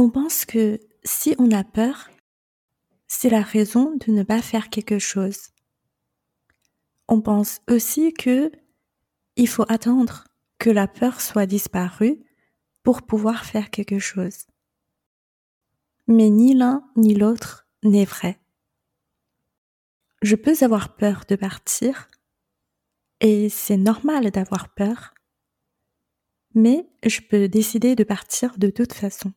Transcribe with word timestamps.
On 0.00 0.10
pense 0.10 0.44
que 0.44 0.78
si 1.02 1.34
on 1.40 1.50
a 1.50 1.64
peur, 1.64 2.08
c'est 3.08 3.30
la 3.30 3.42
raison 3.42 3.96
de 3.96 4.12
ne 4.12 4.22
pas 4.22 4.40
faire 4.40 4.70
quelque 4.70 5.00
chose. 5.00 5.48
On 7.08 7.20
pense 7.20 7.62
aussi 7.68 8.12
que 8.12 8.52
il 9.34 9.48
faut 9.48 9.64
attendre 9.68 10.22
que 10.58 10.70
la 10.70 10.86
peur 10.86 11.20
soit 11.20 11.46
disparue 11.46 12.22
pour 12.84 13.02
pouvoir 13.02 13.44
faire 13.44 13.70
quelque 13.70 13.98
chose. 13.98 14.46
Mais 16.06 16.30
ni 16.30 16.54
l'un 16.54 16.88
ni 16.94 17.14
l'autre 17.14 17.66
n'est 17.82 18.04
vrai. 18.04 18.38
Je 20.22 20.36
peux 20.36 20.54
avoir 20.60 20.94
peur 20.94 21.24
de 21.28 21.34
partir, 21.34 22.06
et 23.18 23.48
c'est 23.48 23.76
normal 23.76 24.30
d'avoir 24.30 24.72
peur, 24.74 25.12
mais 26.54 26.88
je 27.04 27.20
peux 27.20 27.48
décider 27.48 27.96
de 27.96 28.04
partir 28.04 28.58
de 28.58 28.70
toute 28.70 28.92
façon. 28.92 29.32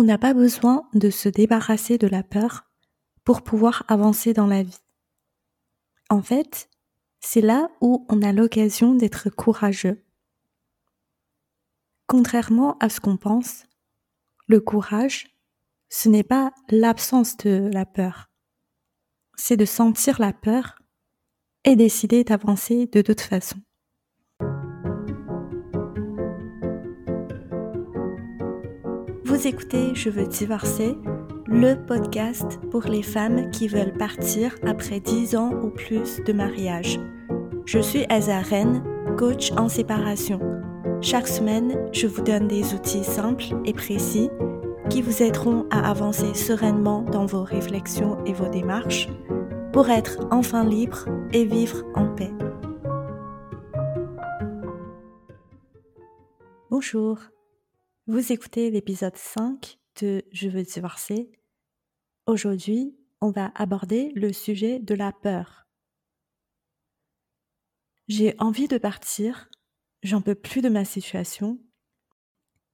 On 0.00 0.04
n'a 0.04 0.16
pas 0.16 0.32
besoin 0.32 0.88
de 0.94 1.10
se 1.10 1.28
débarrasser 1.28 1.98
de 1.98 2.06
la 2.06 2.22
peur 2.22 2.70
pour 3.24 3.42
pouvoir 3.42 3.82
avancer 3.88 4.32
dans 4.32 4.46
la 4.46 4.62
vie. 4.62 4.78
En 6.08 6.22
fait, 6.22 6.70
c'est 7.18 7.40
là 7.40 7.68
où 7.80 8.06
on 8.08 8.22
a 8.22 8.32
l'occasion 8.32 8.94
d'être 8.94 9.28
courageux. 9.28 10.00
Contrairement 12.06 12.78
à 12.78 12.90
ce 12.90 13.00
qu'on 13.00 13.16
pense, 13.16 13.64
le 14.46 14.60
courage, 14.60 15.36
ce 15.88 16.08
n'est 16.08 16.22
pas 16.22 16.52
l'absence 16.70 17.36
de 17.38 17.68
la 17.72 17.84
peur. 17.84 18.30
C'est 19.34 19.56
de 19.56 19.64
sentir 19.64 20.20
la 20.20 20.32
peur 20.32 20.78
et 21.64 21.74
décider 21.74 22.22
d'avancer 22.22 22.86
de 22.86 23.02
toute 23.02 23.20
façon. 23.20 23.58
Vous 29.38 29.46
écoutez 29.46 29.94
Je 29.94 30.10
veux 30.10 30.26
divorcer, 30.26 30.98
le 31.46 31.76
podcast 31.76 32.58
pour 32.72 32.82
les 32.82 33.04
femmes 33.04 33.52
qui 33.52 33.68
veulent 33.68 33.92
partir 33.92 34.56
après 34.66 34.98
10 34.98 35.36
ans 35.36 35.52
ou 35.62 35.70
plus 35.70 36.20
de 36.24 36.32
mariage. 36.32 36.98
Je 37.64 37.78
suis 37.78 38.04
Azaren, 38.08 38.82
coach 39.16 39.52
en 39.52 39.68
séparation. 39.68 40.40
Chaque 41.00 41.28
semaine, 41.28 41.78
je 41.92 42.08
vous 42.08 42.22
donne 42.22 42.48
des 42.48 42.74
outils 42.74 43.04
simples 43.04 43.44
et 43.64 43.72
précis 43.72 44.28
qui 44.90 45.02
vous 45.02 45.22
aideront 45.22 45.66
à 45.70 45.88
avancer 45.88 46.34
sereinement 46.34 47.02
dans 47.02 47.26
vos 47.26 47.44
réflexions 47.44 48.18
et 48.24 48.32
vos 48.32 48.48
démarches 48.48 49.08
pour 49.72 49.88
être 49.88 50.18
enfin 50.32 50.64
libre 50.64 51.04
et 51.32 51.44
vivre 51.44 51.84
en 51.94 52.08
paix. 52.08 52.32
Bonjour, 56.70 57.18
vous 58.08 58.32
écoutez 58.32 58.70
l'épisode 58.70 59.18
5 59.18 59.78
de 60.00 60.24
Je 60.32 60.48
veux 60.48 60.62
divorcer. 60.62 61.30
Aujourd'hui, 62.24 62.96
on 63.20 63.30
va 63.30 63.52
aborder 63.54 64.12
le 64.14 64.32
sujet 64.32 64.78
de 64.78 64.94
la 64.94 65.12
peur. 65.12 65.66
J'ai 68.06 68.34
envie 68.38 68.66
de 68.66 68.78
partir, 68.78 69.50
j'en 70.02 70.22
peux 70.22 70.34
plus 70.34 70.62
de 70.62 70.70
ma 70.70 70.86
situation, 70.86 71.60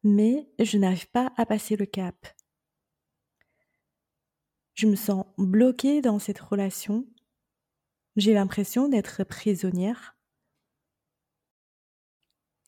mais 0.04 0.48
je 0.60 0.78
n'arrive 0.78 1.10
pas 1.10 1.32
à 1.36 1.44
passer 1.46 1.74
le 1.74 1.86
cap. 1.86 2.28
Je 4.74 4.86
me 4.86 4.94
sens 4.94 5.26
bloquée 5.36 6.00
dans 6.00 6.20
cette 6.20 6.38
relation, 6.38 7.08
j'ai 8.14 8.34
l'impression 8.34 8.88
d'être 8.88 9.24
prisonnière. 9.24 10.13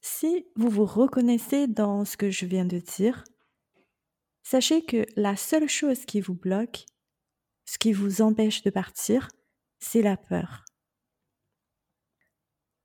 Si 0.08 0.46
vous 0.54 0.70
vous 0.70 0.84
reconnaissez 0.86 1.66
dans 1.66 2.04
ce 2.04 2.16
que 2.16 2.30
je 2.30 2.46
viens 2.46 2.64
de 2.64 2.78
dire, 2.78 3.24
sachez 4.44 4.84
que 4.84 5.04
la 5.16 5.34
seule 5.34 5.68
chose 5.68 6.04
qui 6.04 6.20
vous 6.20 6.36
bloque, 6.36 6.86
ce 7.64 7.76
qui 7.76 7.92
vous 7.92 8.22
empêche 8.22 8.62
de 8.62 8.70
partir, 8.70 9.28
c'est 9.80 10.02
la 10.02 10.16
peur. 10.16 10.64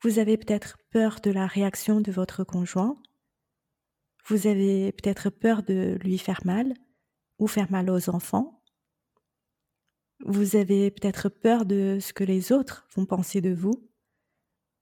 Vous 0.02 0.18
avez 0.18 0.36
peut-être 0.36 0.80
peur 0.90 1.20
de 1.22 1.30
la 1.30 1.46
réaction 1.46 2.02
de 2.02 2.12
votre 2.12 2.44
conjoint. 2.44 3.00
Vous 4.26 4.48
avez 4.48 4.92
peut-être 4.92 5.30
peur 5.30 5.62
de 5.62 6.00
lui 6.02 6.18
faire 6.18 6.42
mal 6.44 6.74
ou 7.38 7.46
faire 7.46 7.72
mal 7.72 7.92
aux 7.92 8.10
enfants. 8.10 8.64
Vous 10.26 10.56
avez 10.56 10.90
peut-être 10.90 11.30
peur 11.30 11.66
de 11.66 12.00
ce 12.02 12.14
que 12.14 12.24
les 12.24 12.52
autres 12.52 12.88
vont 12.96 13.06
penser 13.06 13.42
de 13.42 13.54
vous, 13.54 13.91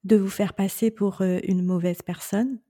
de 0.04 0.16
vous 0.16 0.30
faire 0.30 0.54
passer 0.54 0.92
pour 0.92 1.22
euh, 1.22 1.40
une 1.44 1.64
mauvaise 1.64 2.02
personne. 2.02 2.62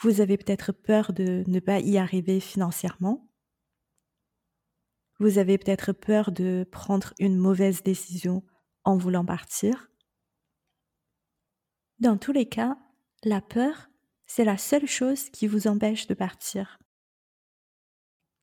Vous 0.00 0.20
avez 0.20 0.36
peut-être 0.36 0.72
peur 0.72 1.12
de 1.12 1.44
ne 1.46 1.60
pas 1.60 1.80
y 1.80 1.98
arriver 1.98 2.40
financièrement. 2.40 3.28
Vous 5.18 5.38
avez 5.38 5.58
peut-être 5.58 5.92
peur 5.92 6.30
de 6.30 6.66
prendre 6.70 7.12
une 7.18 7.36
mauvaise 7.36 7.82
décision 7.82 8.44
en 8.84 8.96
voulant 8.96 9.24
partir. 9.24 9.90
Dans 11.98 12.16
tous 12.16 12.32
les 12.32 12.48
cas, 12.48 12.78
la 13.24 13.40
peur, 13.40 13.90
c'est 14.26 14.44
la 14.44 14.56
seule 14.56 14.86
chose 14.86 15.30
qui 15.30 15.48
vous 15.48 15.66
empêche 15.66 16.06
de 16.06 16.14
partir. 16.14 16.78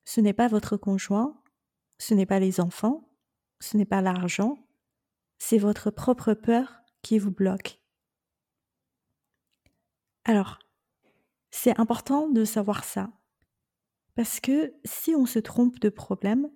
Ce 0.03 0.19
n'est 0.19 0.34
pas 0.34 0.50
votre 0.50 0.75
conjoint, 0.75 1.42
ce 1.97 2.13
n'est 2.13 2.25
pas 2.25 2.40
les 2.40 2.59
enfants, 2.59 3.09
ce 3.62 3.78
n'est 3.78 3.86
pas 3.86 4.02
l'argent, 4.02 4.57
c'est 5.38 5.57
votre 5.57 5.90
propre 5.90 6.34
peur 6.34 6.84
qui 7.05 7.19
vous 7.19 7.29
bloque. 7.29 7.79
Alors, 10.23 10.57
c'est 11.51 11.79
important 11.79 12.27
de 12.29 12.43
savoir 12.43 12.83
ça, 12.83 13.11
parce 14.16 14.39
que 14.39 14.73
si 14.85 15.13
on 15.13 15.27
se 15.27 15.38
trompe 15.38 15.79
de 15.79 15.89
problème, 15.89 16.49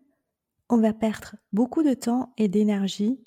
on 0.67 0.77
va 0.77 0.91
perdre 0.91 1.35
beaucoup 1.53 1.83
de 1.83 1.93
temps 1.93 2.33
et 2.37 2.47
d'énergie 2.47 3.23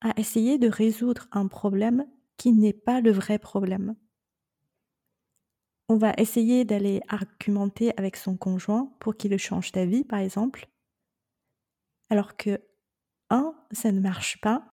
à 0.00 0.16
essayer 0.16 0.58
de 0.58 0.68
résoudre 0.68 1.26
un 1.32 1.48
problème 1.48 2.06
qui 2.36 2.52
n'est 2.52 2.72
pas 2.72 3.00
le 3.00 3.10
vrai 3.10 3.40
problème. 3.40 3.96
On 5.88 5.96
va 5.96 6.14
essayer 6.18 6.64
d'aller 6.64 7.00
argumenter 7.08 7.98
avec 7.98 8.14
son 8.14 8.36
conjoint 8.36 8.94
pour 9.00 9.16
qu'il 9.16 9.36
change 9.38 9.72
d'avis, 9.72 10.04
par 10.04 10.20
exemple. 10.20 10.68
Alors 12.10 12.36
que, 12.36 12.62
un, 13.28 13.56
ça 13.72 13.90
ne 13.90 14.00
marche 14.00 14.40
pas, 14.40 14.70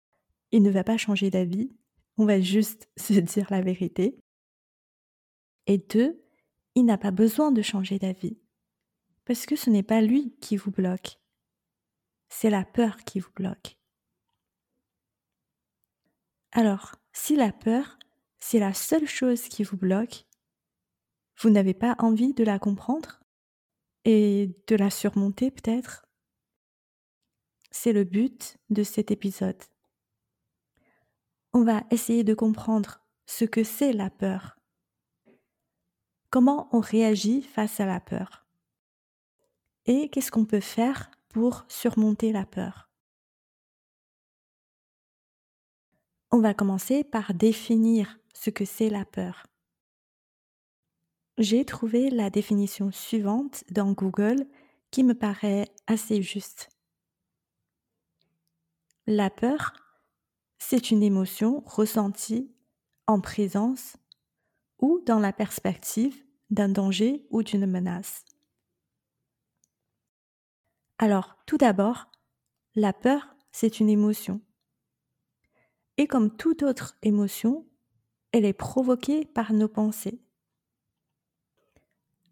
il 0.51 0.63
ne 0.63 0.71
va 0.71 0.83
pas 0.83 0.97
changer 0.97 1.31
d'avis, 1.31 1.71
on 2.17 2.27
va 2.27 2.41
juste 2.41 2.89
se 2.97 3.15
dire 3.15 3.47
la 3.51 3.61
vérité. 3.61 4.19
Et 5.67 5.79
deux, 5.79 6.23
il 6.75 6.85
n'a 6.85 6.99
pas 6.99 7.11
besoin 7.11 7.53
de 7.53 7.63
changer 7.63 7.99
d'avis, 7.99 8.39
parce 9.25 9.47
que 9.47 9.57
ce 9.57 9.71
n'est 9.71 9.83
pas 9.83 10.01
lui 10.01 10.37
qui 10.41 10.57
vous 10.57 10.71
bloque, 10.71 11.19
c'est 12.29 12.51
la 12.51 12.65
peur 12.65 12.99
qui 13.05 13.21
vous 13.21 13.33
bloque. 13.35 13.79
Alors, 16.53 16.95
si 17.13 17.37
la 17.37 17.53
peur, 17.53 17.99
c'est 18.41 18.59
la 18.59 18.75
seule 18.75 19.07
chose 19.07 19.49
qui 19.49 19.63
vous 19.63 19.77
bloque, 19.77 20.27
vous 21.41 21.51
n'avez 21.51 21.75
pas 21.75 21.97
envie 21.99 22.35
de 22.35 22.45
la 22.45 22.59
comprendre? 22.59 23.21
Et 24.05 24.51
de 24.67 24.77
la 24.77 24.91
surmonter 24.91 25.51
peut-être? 25.51 26.07
C'est 27.71 27.93
le 27.93 28.05
but 28.05 28.57
de 28.71 28.83
cet 28.83 29.11
épisode. 29.11 29.61
On 31.57 31.63
va 31.63 31.85
essayer 31.93 32.25
de 32.25 32.35
comprendre 32.35 33.01
ce 33.27 33.45
que 33.45 33.63
c'est 33.63 33.93
la 33.93 34.11
peur. 34.11 34.59
Comment 36.31 36.69
on 36.73 36.81
réagit 36.81 37.43
face 37.43 37.79
à 37.79 37.87
la 37.87 38.01
peur? 38.01 38.45
Et 39.87 40.09
qu'est-ce 40.09 40.33
qu'on 40.33 40.47
peut 40.47 40.59
faire 40.59 41.13
pour 41.29 41.65
surmonter 41.69 42.33
la 42.33 42.45
peur? 42.45 42.91
On 46.33 46.41
va 46.41 46.55
commencer 46.55 47.05
par 47.05 47.33
définir 47.35 48.19
ce 48.35 48.51
que 48.51 48.65
c'est 48.65 48.91
la 48.91 49.05
peur. 49.05 49.47
J'ai 51.39 51.65
trouvé 51.65 52.11
la 52.11 52.31
définition 52.31 52.91
suivante 52.91 53.63
dans 53.71 53.93
Google 53.93 54.49
qui 54.91 55.05
me 55.05 55.15
paraît 55.15 55.69
assez 55.87 56.21
juste. 56.21 56.69
La 59.07 59.31
peur, 59.31 59.84
c'est 60.67 60.91
une 60.91 61.03
émotion 61.03 61.63
ressentie 61.67 62.51
en 63.07 63.21
présence 63.21 63.99
ou 64.79 64.99
dans 65.05 65.19
la 65.19 65.31
perspective 65.31 66.25
d'un 66.49 66.71
danger 66.71 67.27
ou 67.29 67.43
d'une 67.43 67.67
menace. 67.67 68.25
Alors, 70.97 71.37
tout 71.45 71.59
d'abord, 71.59 72.07
la 72.75 72.95
peur, 72.95 73.37
c'est 73.53 73.79
une 73.79 73.91
émotion. 73.91 74.41
Et 75.99 76.07
comme 76.07 76.35
toute 76.35 76.63
autre 76.63 76.97
émotion, 77.03 77.67
elle 78.33 78.47
est 78.47 78.55
provoquée 78.55 79.27
par 79.27 79.53
nos 79.53 79.69
pensées. 79.69 80.23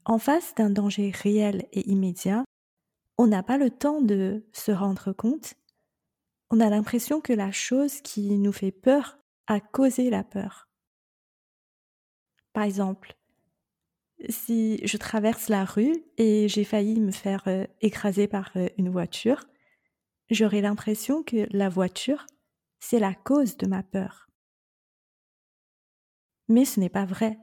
En 0.07 0.19
face 0.19 0.55
d'un 0.55 0.71
danger 0.71 1.11
réel 1.11 1.69
et 1.73 1.87
immédiat, 1.91 2.45
on 3.19 3.27
n'a 3.27 3.43
pas 3.43 3.59
le 3.59 3.69
temps 3.69 4.01
de 4.01 4.43
se 4.55 4.73
rendre 4.73 5.13
compte. 5.13 5.55
On 6.55 6.61
a 6.61 6.69
l'impression 6.69 7.23
que 7.23 7.33
la 7.33 7.51
chose 7.51 8.03
qui 8.03 8.39
nous 8.39 8.53
fait 8.53 8.73
peur 8.73 9.19
a 9.47 9.59
causé 9.59 10.11
la 10.11 10.23
peur. 10.23 10.69
Par 12.53 12.65
exemple, 12.65 13.17
si 14.29 14.79
je 14.87 14.99
traverse 14.99 15.49
la 15.49 15.65
rue 15.65 16.05
et 16.19 16.49
j'ai 16.49 16.65
failli 16.65 17.01
me 17.01 17.11
faire 17.11 17.43
euh, 17.47 17.67
écraser 17.81 18.29
par 18.29 18.51
euh, 18.57 18.69
une 18.77 18.91
voiture, 18.91 19.47
j'aurais 20.29 20.61
l'impression 20.61 21.23
que 21.23 21.49
la 21.57 21.71
voiture, 21.71 22.27
c'est 22.81 22.99
la 22.99 23.15
cause 23.15 23.57
de 23.57 23.67
ma 23.67 23.83
peur. 23.83 24.29
Mais 26.49 26.67
ce 26.67 26.81
n'est 26.81 26.91
pas 26.91 27.07
vrai. 27.07 27.39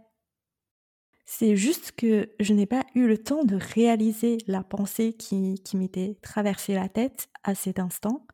C'est 1.25 1.56
juste 1.56 1.94
que 1.94 2.29
je 2.39 2.53
n'ai 2.53 2.67
pas 2.67 2.85
eu 2.94 3.07
le 3.07 3.17
temps 3.17 3.44
de 3.44 3.56
réaliser 3.56 4.38
la 4.45 4.63
pensée 4.63 5.13
qui 5.13 5.59
m'était 5.73 6.19
traversée 6.21 6.75
la 6.75 6.89
tête 6.89 7.27
à 7.44 7.56
cet 7.56 7.79
instant. 7.79 8.27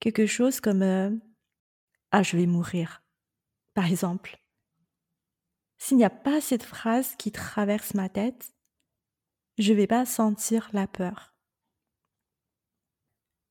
Quelque 0.00 0.26
chose 0.26 0.60
comme 0.60 0.82
euh, 0.82 1.10
Ah, 2.10 2.22
je 2.22 2.36
vais 2.36 2.46
mourir, 2.46 3.02
par 3.74 3.86
exemple. 3.86 4.38
S'il 5.78 5.96
n'y 5.96 6.04
a 6.04 6.10
pas 6.10 6.40
cette 6.40 6.62
phrase 6.62 7.16
qui 7.16 7.32
traverse 7.32 7.94
ma 7.94 8.08
tête, 8.08 8.52
je 9.58 9.72
ne 9.72 9.76
vais 9.76 9.86
pas 9.86 10.06
sentir 10.06 10.68
la 10.72 10.86
peur. 10.86 11.34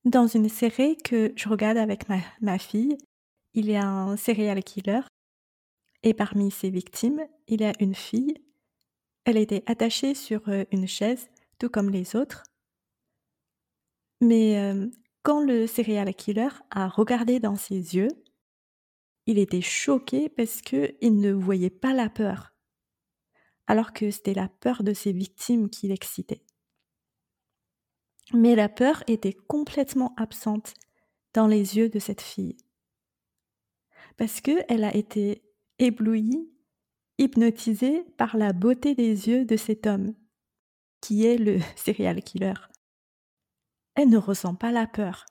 Dans 0.05 0.27
une 0.27 0.49
série 0.49 0.97
que 0.97 1.31
je 1.35 1.47
regarde 1.47 1.77
avec 1.77 2.09
ma, 2.09 2.19
ma 2.41 2.59
fille, 2.59 2.97
il 3.53 3.67
y 3.69 3.75
a 3.75 3.87
un 3.87 4.17
serial 4.17 4.63
killer 4.63 5.01
et 6.03 6.13
parmi 6.13 6.51
ses 6.51 6.69
victimes, 6.69 7.25
il 7.47 7.61
y 7.61 7.65
a 7.65 7.73
une 7.79 7.95
fille. 7.95 8.35
Elle 9.25 9.37
était 9.37 9.63
attachée 9.65 10.13
sur 10.13 10.47
euh, 10.49 10.65
une 10.71 10.87
chaise, 10.87 11.29
tout 11.59 11.69
comme 11.69 11.89
les 11.89 12.15
autres. 12.15 12.43
Mais 14.19 14.59
euh, 14.59 14.87
quand 15.23 15.41
le 15.41 15.67
serial 15.67 16.13
killer 16.13 16.49
a 16.69 16.89
regardé 16.89 17.39
dans 17.39 17.55
ses 17.55 17.95
yeux, 17.95 18.09
il 19.25 19.39
était 19.39 19.61
choqué 19.61 20.27
parce 20.27 20.61
qu'il 20.61 21.19
ne 21.19 21.31
voyait 21.31 21.69
pas 21.69 21.93
la 21.93 22.09
peur, 22.09 22.53
alors 23.65 23.93
que 23.93 24.11
c'était 24.11 24.33
la 24.33 24.49
peur 24.49 24.83
de 24.83 24.93
ses 24.93 25.13
victimes 25.13 25.69
qui 25.69 25.87
l'excitait. 25.87 26.43
Mais 28.33 28.55
la 28.55 28.67
peur 28.67 29.03
était 29.07 29.33
complètement 29.33 30.13
absente 30.17 30.73
dans 31.33 31.47
les 31.47 31.77
yeux 31.77 31.89
de 31.89 31.99
cette 31.99 32.21
fille, 32.21 32.57
parce 34.17 34.41
qu'elle 34.41 34.83
a 34.83 34.95
été 34.95 35.43
éblouie, 35.79 36.49
hypnotisée 37.17 38.03
par 38.17 38.35
la 38.35 38.51
beauté 38.51 38.93
des 38.93 39.29
yeux 39.29 39.45
de 39.45 39.55
cet 39.55 39.87
homme, 39.87 40.15
qui 40.99 41.25
est 41.25 41.37
le 41.37 41.59
serial 41.77 42.21
killer. 42.21 42.72
Elle 43.95 44.09
ne 44.09 44.17
ressent 44.17 44.55
pas 44.55 44.71
la 44.71 44.87
peur. 44.87 45.25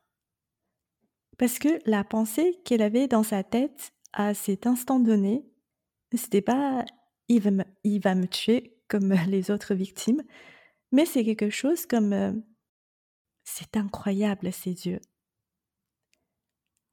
Parce 1.39 1.59
que 1.59 1.81
la 1.87 2.05
pensée 2.05 2.61
qu'elle 2.65 2.83
avait 2.83 3.09
dans 3.09 3.23
sa 3.23 3.43
tête 3.43 3.93
à 4.13 4.35
cet 4.35 4.67
instant 4.67 5.01
donné, 5.01 5.45
c'était 6.15 6.43
pas 6.43 6.85
il 7.29 7.41
va, 7.41 8.15
me, 8.15 8.27
tuer 8.27 8.77
comme 8.89 9.13
les 9.29 9.51
autres 9.51 9.75
victimes, 9.75 10.23
mais 10.91 11.07
c'est 11.07 11.25
quelque 11.25 11.51
chose 11.51 11.87
comme 11.87 12.13
euh, 12.13 12.33
c'est 13.45 13.77
incroyable 13.77 14.53
ses 14.53 14.87
yeux. 14.87 15.01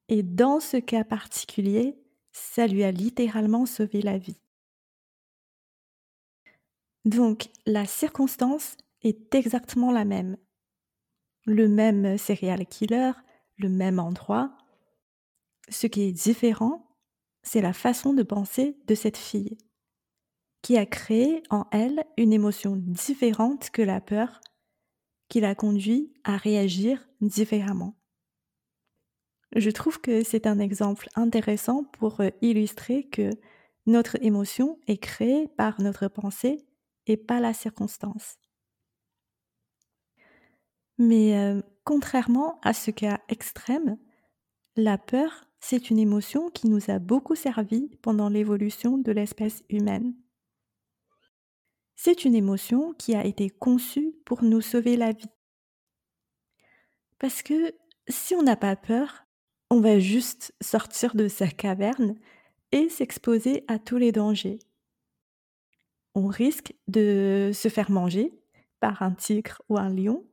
Et 0.07 0.23
dans 0.23 0.59
ce 0.59 0.77
cas 0.77 1.03
particulier, 1.03 1.99
ça 2.31 2.67
lui 2.67 2.83
a 2.83 2.91
littéralement 2.91 3.65
sauvé 3.65 4.01
la 4.01 4.17
vie. 4.17 4.41
Donc, 7.05 7.49
la 7.65 7.85
circonstance 7.85 8.75
est 9.01 9.33
exactement 9.35 9.91
la 9.91 10.05
même. 10.05 10.37
Le 11.45 11.67
même 11.67 12.17
serial 12.17 12.65
killer, 12.65 13.11
le 13.57 13.69
même 13.69 13.99
endroit. 13.99 14.51
Ce 15.69 15.87
qui 15.87 16.01
est 16.03 16.11
différent, 16.11 16.87
c'est 17.43 17.61
la 17.61 17.73
façon 17.73 18.13
de 18.13 18.23
penser 18.23 18.77
de 18.87 18.95
cette 18.95 19.17
fille, 19.17 19.57
qui 20.61 20.77
a 20.77 20.85
créé 20.85 21.43
en 21.49 21.65
elle 21.71 22.03
une 22.17 22.33
émotion 22.33 22.75
différente 22.75 23.69
que 23.69 23.81
la 23.81 24.01
peur, 24.01 24.41
qui 25.29 25.39
l'a 25.39 25.55
conduit 25.55 26.13
à 26.23 26.37
réagir 26.37 27.07
différemment. 27.21 27.95
Je 29.55 29.69
trouve 29.69 29.99
que 29.99 30.23
c'est 30.23 30.47
un 30.47 30.59
exemple 30.59 31.07
intéressant 31.15 31.83
pour 31.83 32.21
euh, 32.21 32.29
illustrer 32.41 33.03
que 33.05 33.31
notre 33.87 34.21
émotion 34.23 34.79
est 34.87 34.97
créée 34.97 35.47
par 35.47 35.81
notre 35.81 36.07
pensée 36.07 36.65
et 37.07 37.17
pas 37.17 37.39
la 37.39 37.53
circonstance. 37.53 38.37
Mais 40.99 41.37
euh, 41.37 41.61
contrairement 41.85 42.59
à 42.61 42.73
ce 42.73 42.91
cas 42.91 43.21
extrême, 43.29 43.97
la 44.75 44.97
peur, 44.97 45.45
c'est 45.59 45.89
une 45.89 45.97
émotion 45.97 46.49
qui 46.49 46.67
nous 46.67 46.91
a 46.91 46.99
beaucoup 46.99 47.35
servi 47.35 47.89
pendant 48.01 48.29
l'évolution 48.29 48.97
de 48.97 49.11
l'espèce 49.11 49.63
humaine. 49.69 50.13
C'est 51.95 52.23
une 52.23 52.35
émotion 52.35 52.93
qui 52.93 53.15
a 53.15 53.25
été 53.25 53.49
conçue 53.49 54.13
pour 54.25 54.43
nous 54.43 54.61
sauver 54.61 54.95
la 54.95 55.11
vie. 55.11 55.29
Parce 57.17 57.41
que 57.41 57.73
si 58.07 58.35
on 58.35 58.43
n'a 58.43 58.55
pas 58.55 58.75
peur, 58.75 59.25
on 59.69 59.81
va 59.81 59.99
juste 59.99 60.53
sortir 60.61 61.15
de 61.15 61.27
sa 61.27 61.47
caverne 61.47 62.15
et 62.71 62.89
s'exposer 62.89 63.63
à 63.67 63.79
tous 63.79 63.97
les 63.97 64.11
dangers. 64.11 64.59
On 66.15 66.27
risque 66.27 66.73
de 66.87 67.51
se 67.53 67.67
faire 67.67 67.91
manger 67.91 68.33
par 68.79 69.01
un 69.01 69.11
tigre 69.11 69.61
ou 69.69 69.77
un 69.77 69.89
lion. 69.89 70.25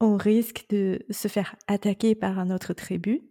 On 0.00 0.16
risque 0.16 0.66
de 0.68 1.04
se 1.10 1.28
faire 1.28 1.56
attaquer 1.66 2.14
par 2.14 2.38
un 2.38 2.50
autre 2.50 2.74
tribu. 2.74 3.30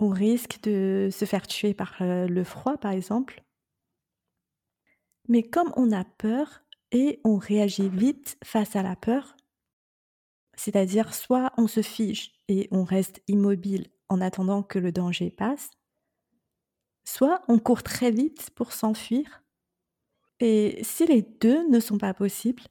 On 0.00 0.10
risque 0.10 0.60
de 0.62 1.08
se 1.10 1.24
faire 1.24 1.46
tuer 1.46 1.74
par 1.74 2.02
euh, 2.02 2.26
le 2.26 2.44
froid, 2.44 2.76
par 2.76 2.92
exemple. 2.92 3.42
Mais 5.28 5.42
comme 5.42 5.72
on 5.76 5.92
a 5.92 6.04
peur 6.04 6.62
et 6.90 7.20
on 7.24 7.36
réagit 7.36 7.88
vite 7.88 8.36
face 8.44 8.76
à 8.76 8.82
la 8.82 8.96
peur, 8.96 9.36
c'est-à-dire 10.54 11.14
soit 11.14 11.52
on 11.56 11.66
se 11.66 11.80
fige 11.80 12.32
et 12.48 12.68
on 12.70 12.84
reste 12.84 13.22
immobile 13.28 13.88
en 14.08 14.20
attendant 14.20 14.62
que 14.62 14.78
le 14.78 14.92
danger 14.92 15.30
passe, 15.30 15.70
soit 17.04 17.42
on 17.48 17.58
court 17.58 17.82
très 17.82 18.10
vite 18.10 18.50
pour 18.50 18.72
s'enfuir. 18.72 19.42
Et 20.40 20.80
si 20.82 21.06
les 21.06 21.22
deux 21.22 21.68
ne 21.68 21.80
sont 21.80 21.98
pas 21.98 22.12
possibles, 22.12 22.64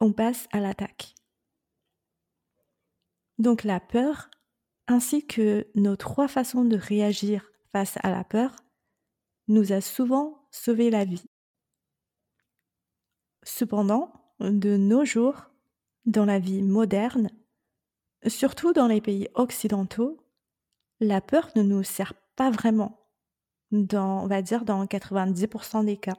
on 0.00 0.12
passe 0.12 0.46
à 0.52 0.60
l'attaque. 0.60 1.14
Donc 3.40 3.64
la 3.64 3.80
peur, 3.80 4.28
ainsi 4.86 5.26
que 5.26 5.66
nos 5.74 5.96
trois 5.96 6.28
façons 6.28 6.62
de 6.62 6.76
réagir 6.76 7.50
face 7.72 7.96
à 8.02 8.10
la 8.10 8.22
peur, 8.22 8.54
nous 9.48 9.72
a 9.72 9.80
souvent 9.80 10.46
sauvé 10.50 10.90
la 10.90 11.06
vie. 11.06 11.24
Cependant, 13.42 14.12
de 14.40 14.76
nos 14.76 15.06
jours, 15.06 15.46
dans 16.04 16.26
la 16.26 16.38
vie 16.38 16.60
moderne, 16.60 17.30
surtout 18.26 18.74
dans 18.74 18.88
les 18.88 19.00
pays 19.00 19.26
occidentaux, 19.32 20.18
la 21.00 21.22
peur 21.22 21.48
ne 21.56 21.62
nous 21.62 21.82
sert 21.82 22.12
pas 22.36 22.50
vraiment, 22.50 23.08
dans, 23.70 24.22
on 24.22 24.26
va 24.26 24.42
dire 24.42 24.66
dans 24.66 24.84
90% 24.84 25.86
des 25.86 25.96
cas. 25.96 26.18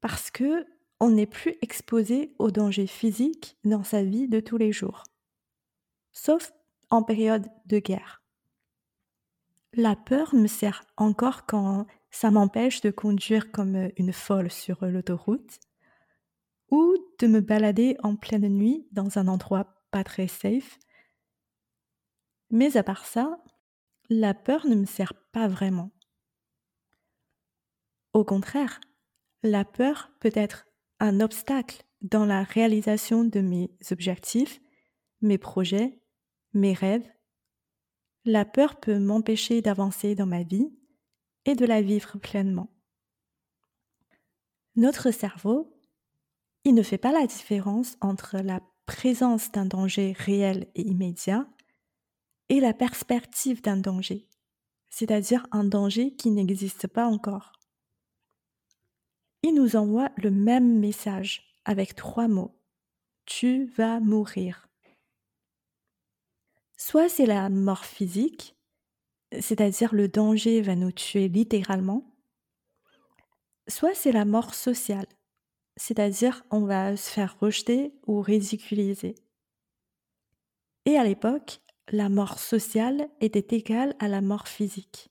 Parce 0.00 0.32
que 0.32 0.66
on 0.98 1.10
n'est 1.10 1.26
plus 1.26 1.54
exposé 1.62 2.34
aux 2.40 2.50
dangers 2.50 2.88
physiques 2.88 3.56
dans 3.62 3.84
sa 3.84 4.02
vie 4.02 4.26
de 4.26 4.40
tous 4.40 4.56
les 4.56 4.72
jours, 4.72 5.04
sauf 6.14 6.52
en 6.88 7.02
période 7.02 7.46
de 7.66 7.78
guerre. 7.78 8.22
La 9.74 9.96
peur 9.96 10.34
me 10.34 10.46
sert 10.46 10.84
encore 10.96 11.44
quand 11.44 11.86
ça 12.10 12.30
m'empêche 12.30 12.80
de 12.80 12.90
conduire 12.90 13.50
comme 13.50 13.90
une 13.96 14.12
folle 14.12 14.50
sur 14.50 14.86
l'autoroute, 14.86 15.58
ou 16.70 16.96
de 17.18 17.26
me 17.26 17.40
balader 17.40 17.96
en 18.02 18.16
pleine 18.16 18.48
nuit 18.48 18.86
dans 18.92 19.18
un 19.18 19.28
endroit 19.28 19.74
pas 19.90 20.04
très 20.04 20.28
safe. 20.28 20.78
Mais 22.50 22.76
à 22.76 22.82
part 22.82 23.04
ça, 23.04 23.42
la 24.08 24.32
peur 24.34 24.66
ne 24.66 24.76
me 24.76 24.86
sert 24.86 25.14
pas 25.32 25.48
vraiment. 25.48 25.90
Au 28.12 28.24
contraire, 28.24 28.80
la 29.42 29.64
peur 29.64 30.12
peut 30.20 30.32
être 30.34 30.66
un 31.00 31.20
obstacle 31.20 31.84
dans 32.00 32.24
la 32.24 32.44
réalisation 32.44 33.24
de 33.24 33.40
mes 33.40 33.70
objectifs, 33.90 34.60
mes 35.20 35.38
projets, 35.38 36.00
mes 36.54 36.72
rêves. 36.72 37.08
La 38.24 38.44
peur 38.44 38.80
peut 38.80 38.98
m'empêcher 38.98 39.60
d'avancer 39.60 40.14
dans 40.14 40.26
ma 40.26 40.42
vie 40.42 40.72
et 41.44 41.54
de 41.54 41.66
la 41.66 41.82
vivre 41.82 42.18
pleinement. 42.18 42.70
Notre 44.76 45.10
cerveau 45.10 45.74
il 46.64 46.74
ne 46.74 46.82
fait 46.82 46.98
pas 46.98 47.12
la 47.12 47.26
différence 47.26 47.96
entre 48.00 48.38
la 48.38 48.60
présence 48.86 49.52
d'un 49.52 49.66
danger 49.66 50.14
réel 50.16 50.66
et 50.74 50.82
immédiat 50.82 51.46
et 52.48 52.58
la 52.58 52.72
perspective 52.72 53.62
d'un 53.62 53.76
danger, 53.76 54.26
c'est-à-dire 54.88 55.46
un 55.52 55.64
danger 55.64 56.14
qui 56.14 56.30
n'existe 56.30 56.86
pas 56.86 57.06
encore. 57.06 57.52
Il 59.42 59.54
nous 59.54 59.76
envoie 59.76 60.10
le 60.16 60.30
même 60.30 60.78
message 60.78 61.54
avec 61.66 61.94
trois 61.94 62.28
mots. 62.28 62.58
Tu 63.26 63.66
vas 63.76 64.00
mourir. 64.00 64.68
Soit 66.86 67.08
c'est 67.08 67.24
la 67.24 67.48
mort 67.48 67.86
physique, 67.86 68.58
c'est-à-dire 69.40 69.94
le 69.94 70.06
danger 70.06 70.60
va 70.60 70.76
nous 70.76 70.92
tuer 70.92 71.28
littéralement, 71.28 72.14
soit 73.68 73.94
c'est 73.94 74.12
la 74.12 74.26
mort 74.26 74.52
sociale, 74.52 75.06
c'est-à-dire 75.78 76.44
on 76.50 76.66
va 76.66 76.94
se 76.98 77.08
faire 77.08 77.38
rejeter 77.40 77.94
ou 78.06 78.20
ridiculiser. 78.20 79.14
Et 80.84 80.98
à 80.98 81.04
l'époque, 81.04 81.62
la 81.88 82.10
mort 82.10 82.38
sociale 82.38 83.08
était 83.22 83.56
égale 83.56 83.96
à 83.98 84.06
la 84.06 84.20
mort 84.20 84.46
physique. 84.46 85.08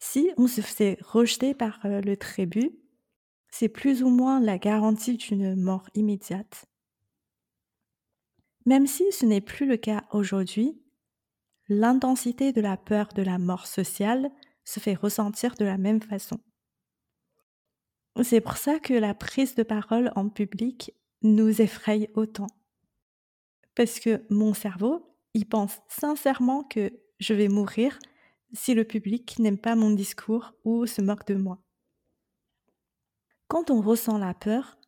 Si 0.00 0.32
on 0.36 0.48
se 0.48 0.60
faisait 0.60 0.98
rejeter 1.02 1.54
par 1.54 1.78
euh, 1.84 2.00
le 2.00 2.16
tribut, 2.16 2.72
c'est 3.48 3.68
plus 3.68 4.02
ou 4.02 4.08
moins 4.08 4.40
la 4.40 4.58
garantie 4.58 5.18
d'une 5.18 5.54
mort 5.54 5.88
immédiate. 5.94 6.66
Même 8.70 8.86
si 8.86 9.10
ce 9.10 9.26
n'est 9.26 9.40
plus 9.40 9.66
le 9.66 9.76
cas 9.76 10.04
aujourd'hui, 10.12 10.80
l'intensité 11.68 12.52
de 12.52 12.60
la 12.60 12.76
peur 12.76 13.08
de 13.16 13.20
la 13.20 13.36
mort 13.36 13.66
sociale 13.66 14.30
se 14.62 14.78
fait 14.78 14.94
ressentir 14.94 15.56
de 15.56 15.64
la 15.64 15.76
même 15.76 16.00
façon. 16.00 16.38
C'est 18.22 18.40
pour 18.40 18.56
ça 18.56 18.78
que 18.78 18.94
la 18.94 19.12
prise 19.12 19.56
de 19.56 19.64
parole 19.64 20.12
en 20.14 20.28
public 20.28 20.94
nous 21.22 21.60
effraie 21.60 22.10
autant. 22.14 22.46
Parce 23.74 23.98
que 23.98 24.24
mon 24.30 24.54
cerveau, 24.54 25.16
il 25.34 25.48
pense 25.48 25.80
sincèrement 25.88 26.62
que 26.62 26.92
je 27.18 27.34
vais 27.34 27.48
mourir 27.48 27.98
si 28.52 28.74
le 28.74 28.84
public 28.84 29.36
n'aime 29.40 29.58
pas 29.58 29.74
mon 29.74 29.90
discours 29.90 30.52
ou 30.62 30.86
se 30.86 31.02
moque 31.02 31.26
de 31.26 31.34
moi. 31.34 31.60
Quand 33.48 33.72
on 33.72 33.80
ressent 33.80 34.18
la 34.18 34.32
peur, 34.32 34.78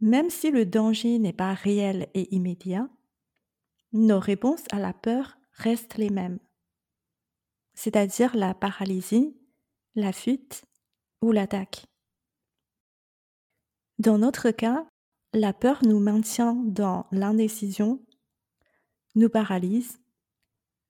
même 0.00 0.30
si 0.30 0.50
le 0.50 0.64
danger 0.64 1.18
n'est 1.18 1.34
pas 1.34 1.52
réel 1.52 2.08
et 2.14 2.34
immédiat, 2.34 2.88
nos 3.92 4.20
réponses 4.20 4.64
à 4.70 4.78
la 4.78 4.92
peur 4.92 5.38
restent 5.52 5.96
les 5.96 6.10
mêmes, 6.10 6.38
c'est-à-dire 7.74 8.36
la 8.36 8.54
paralysie, 8.54 9.36
la 9.94 10.12
fuite 10.12 10.64
ou 11.22 11.32
l'attaque. 11.32 11.86
Dans 13.98 14.18
notre 14.18 14.50
cas, 14.50 14.86
la 15.32 15.52
peur 15.52 15.80
nous 15.84 16.00
maintient 16.00 16.54
dans 16.54 17.06
l'indécision, 17.12 18.04
nous 19.14 19.28
paralyse, 19.28 20.00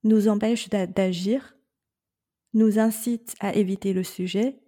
nous 0.04 0.28
empêche 0.28 0.68
d'agir, 0.68 1.56
nous 2.52 2.78
incite 2.78 3.34
à 3.40 3.54
éviter 3.54 3.92
le 3.92 4.04
sujet 4.04 4.60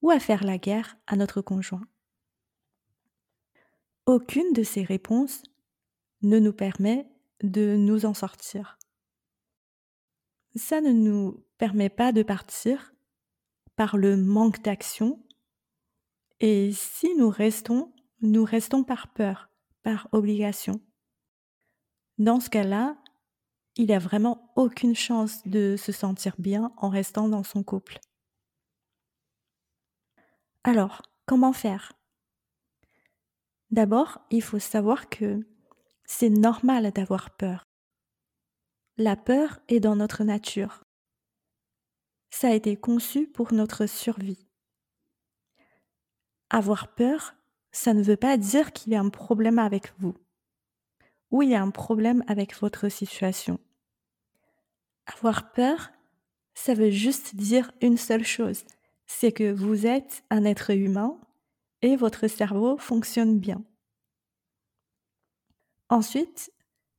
ou 0.00 0.10
à 0.10 0.18
faire 0.18 0.44
la 0.44 0.58
guerre 0.58 0.96
à 1.06 1.16
notre 1.16 1.42
conjoint. 1.42 1.86
Aucune 4.06 4.52
de 4.52 4.62
ces 4.62 4.82
réponses 4.82 5.42
ne 6.22 6.38
nous 6.38 6.52
permet 6.52 7.11
de 7.42 7.76
nous 7.76 8.06
en 8.06 8.14
sortir. 8.14 8.78
Ça 10.54 10.80
ne 10.80 10.92
nous 10.92 11.44
permet 11.58 11.88
pas 11.88 12.12
de 12.12 12.22
partir 12.22 12.94
par 13.76 13.96
le 13.96 14.16
manque 14.16 14.62
d'action 14.62 15.24
et 16.40 16.72
si 16.72 17.14
nous 17.16 17.30
restons, 17.30 17.92
nous 18.20 18.44
restons 18.44 18.82
par 18.82 19.12
peur, 19.12 19.48
par 19.82 20.08
obligation. 20.12 20.80
Dans 22.18 22.40
ce 22.40 22.50
cas-là, 22.50 22.96
il 23.76 23.86
n'y 23.86 23.94
a 23.94 23.98
vraiment 23.98 24.52
aucune 24.56 24.94
chance 24.94 25.46
de 25.46 25.76
se 25.78 25.92
sentir 25.92 26.34
bien 26.38 26.72
en 26.76 26.88
restant 26.88 27.28
dans 27.28 27.44
son 27.44 27.62
couple. 27.62 28.00
Alors, 30.64 31.02
comment 31.26 31.52
faire? 31.52 31.92
D'abord, 33.70 34.20
il 34.30 34.42
faut 34.42 34.58
savoir 34.58 35.08
que 35.08 35.40
c'est 36.12 36.28
normal 36.28 36.92
d'avoir 36.92 37.30
peur. 37.30 37.64
La 38.98 39.16
peur 39.16 39.60
est 39.68 39.80
dans 39.80 39.96
notre 39.96 40.24
nature. 40.24 40.84
Ça 42.30 42.48
a 42.48 42.54
été 42.54 42.76
conçu 42.76 43.26
pour 43.26 43.54
notre 43.54 43.86
survie. 43.86 44.46
Avoir 46.50 46.94
peur, 46.94 47.34
ça 47.72 47.94
ne 47.94 48.02
veut 48.02 48.18
pas 48.18 48.36
dire 48.36 48.72
qu'il 48.72 48.92
y 48.92 48.94
a 48.94 49.00
un 49.00 49.08
problème 49.08 49.58
avec 49.58 49.98
vous 49.98 50.14
ou 51.30 51.40
il 51.40 51.48
y 51.48 51.54
a 51.54 51.62
un 51.62 51.70
problème 51.70 52.22
avec 52.26 52.54
votre 52.60 52.90
situation. 52.90 53.58
Avoir 55.06 55.50
peur, 55.52 55.92
ça 56.52 56.74
veut 56.74 56.90
juste 56.90 57.36
dire 57.36 57.72
une 57.80 57.96
seule 57.96 58.24
chose, 58.24 58.64
c'est 59.06 59.32
que 59.32 59.50
vous 59.50 59.86
êtes 59.86 60.24
un 60.28 60.44
être 60.44 60.72
humain 60.72 61.18
et 61.80 61.96
votre 61.96 62.28
cerveau 62.28 62.76
fonctionne 62.76 63.38
bien. 63.38 63.64
Ensuite, 65.92 66.50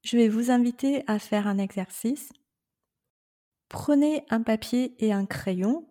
je 0.04 0.18
vais 0.18 0.30
vous 0.30 0.52
inviter 0.52 1.04
à 1.08 1.18
faire 1.18 1.48
un 1.48 1.58
exercice. 1.58 2.32
Prenez 3.68 4.24
un 4.30 4.44
papier 4.44 4.94
et 5.04 5.12
un 5.12 5.26
crayon 5.26 5.90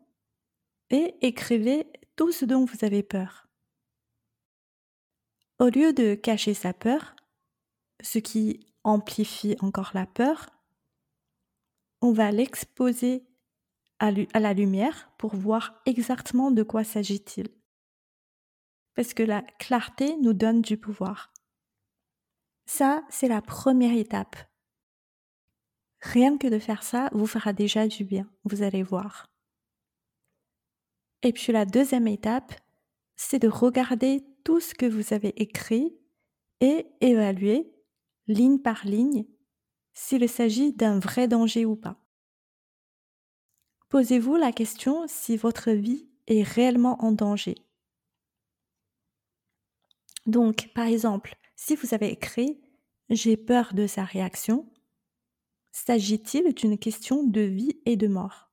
et 0.91 1.17
écrivez 1.21 1.89
tout 2.15 2.31
ce 2.31 2.45
dont 2.45 2.65
vous 2.65 2.85
avez 2.85 3.03
peur. 3.03 3.49
Au 5.59 5.69
lieu 5.69 5.93
de 5.93 6.15
cacher 6.15 6.55
sa 6.55 6.73
peur, 6.73 7.17
ce 8.01 8.21
qui 8.21 8.69
amplifie 8.85 9.57
encore 9.59 9.91
la 9.95 10.07
peur, 10.07 10.51
on 12.03 12.13
va 12.13 12.31
l'exposer 12.31 13.27
à, 13.99 14.13
la 14.13 14.55
lumière 14.55 15.11
pour 15.19 15.35
voir 15.35 15.83
exactement 15.87 16.53
de 16.53 16.63
quoi 16.63 16.85
s'agit-il. 16.85 17.49
Parce 18.95 19.13
que 19.13 19.25
la 19.25 19.43
clarté 19.59 20.17
nous 20.19 20.35
donne 20.35 20.63
du 20.63 20.77
pouvoir. 20.77 21.32
Ça, 22.75 23.05
c'est 23.11 23.29
la 23.29 23.43
première 23.43 23.95
étape. 23.95 24.35
Rien 26.01 26.39
que 26.39 26.47
de 26.47 26.59
faire 26.59 26.83
ça 26.83 27.11
vous 27.13 27.27
fera 27.27 27.53
déjà 27.53 27.87
du 27.87 28.03
bien, 28.03 28.27
vous 28.45 28.63
allez 28.63 28.83
voir. 28.83 29.27
Et 31.23 31.35
puis 31.35 31.53
la 31.53 31.67
deuxième 31.67 32.09
étape, 32.09 32.55
c'est 33.15 33.41
de 33.41 33.49
regarder 33.49 34.25
tout 34.43 34.59
ce 34.59 34.73
que 34.75 34.87
vous 34.87 35.13
avez 35.13 35.35
écrit 35.37 35.95
et 36.63 36.87
évaluer, 37.03 37.71
ligne 38.27 38.59
par 38.59 38.87
ligne, 38.87 39.27
s'il 39.93 40.27
s'agit 40.27 40.73
d'un 40.73 40.99
vrai 40.99 41.29
danger 41.29 41.67
ou 41.67 41.77
pas. 41.77 42.03
Posez-vous 43.91 44.37
la 44.37 44.51
question 44.51 45.07
si 45.09 45.37
votre 45.37 45.73
vie 45.73 46.09
est 46.27 46.43
réellement 46.43 47.05
en 47.05 47.13
danger. 47.13 47.57
Donc, 50.25 50.71
par 50.75 50.87
exemple, 50.87 51.37
si 51.65 51.77
vous 51.77 51.95
avez 51.95 52.11
écrit 52.11 52.61
J'ai 53.09 53.37
peur 53.37 53.73
de 53.73 53.87
sa 53.87 54.03
réaction, 54.03 54.69
s'agit-il 55.71 56.55
d'une 56.55 56.77
question 56.77 57.23
de 57.23 57.41
vie 57.41 57.79
et 57.87 57.95
de 57.97 58.09
mort? 58.09 58.51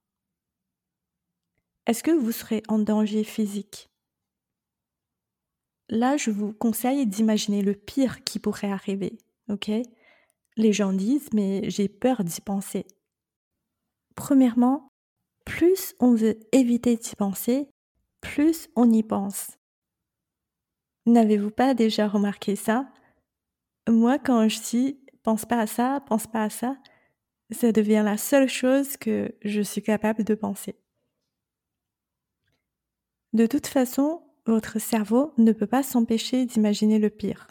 Est-ce 1.87 2.03
que 2.03 2.11
vous 2.11 2.31
serez 2.31 2.61
en 2.67 2.77
danger 2.77 3.23
physique? 3.23 3.89
Là, 5.89 6.17
je 6.17 6.29
vous 6.29 6.53
conseille 6.53 7.07
d'imaginer 7.07 7.63
le 7.63 7.73
pire 7.73 8.23
qui 8.23 8.37
pourrait 8.37 8.71
arriver, 8.71 9.17
ok? 9.49 9.71
Les 10.55 10.71
gens 10.71 10.93
disent, 10.93 11.33
mais 11.33 11.67
j'ai 11.67 11.89
peur 11.89 12.23
d'y 12.23 12.41
penser. 12.41 12.85
Premièrement, 14.13 14.87
plus 15.45 15.95
on 15.99 16.13
veut 16.13 16.39
éviter 16.51 16.95
d'y 16.95 17.15
penser, 17.15 17.71
plus 18.21 18.69
on 18.75 18.91
y 18.91 19.01
pense. 19.01 19.57
N'avez-vous 21.07 21.49
pas 21.49 21.73
déjà 21.73 22.07
remarqué 22.07 22.55
ça? 22.55 22.87
Moi, 23.89 24.19
quand 24.19 24.47
je 24.47 24.59
dis 24.61 24.99
pense 25.23 25.45
pas 25.45 25.59
à 25.59 25.67
ça, 25.67 26.01
pense 26.07 26.27
pas 26.27 26.43
à 26.43 26.49
ça, 26.49 26.77
ça 27.51 27.71
devient 27.71 28.01
la 28.05 28.17
seule 28.17 28.47
chose 28.47 28.97
que 28.97 29.35
je 29.43 29.61
suis 29.61 29.81
capable 29.81 30.23
de 30.23 30.35
penser. 30.35 30.75
De 33.33 33.45
toute 33.45 33.67
façon, 33.67 34.23
votre 34.45 34.79
cerveau 34.79 35.33
ne 35.37 35.51
peut 35.51 35.67
pas 35.67 35.83
s'empêcher 35.83 36.45
d'imaginer 36.45 36.99
le 36.99 37.09
pire. 37.09 37.47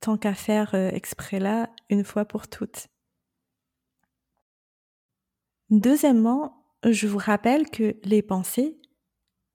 Tant 0.00 0.18
qu'à 0.18 0.34
faire 0.34 0.74
euh, 0.74 0.90
exprès 0.90 1.38
là, 1.38 1.70
une 1.88 2.04
fois 2.04 2.24
pour 2.24 2.48
toutes. 2.48 2.88
Deuxièmement, 5.70 6.64
je 6.84 7.06
vous 7.06 7.18
rappelle 7.18 7.70
que 7.70 7.96
les 8.04 8.22
pensées, 8.22 8.78